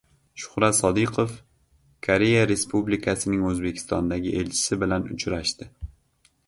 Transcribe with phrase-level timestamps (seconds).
[0.43, 1.35] Shuhrat Sodiqov
[2.07, 5.71] Koreya Respublikasining O‘zbekistondagi elchisi bilan uchrashdi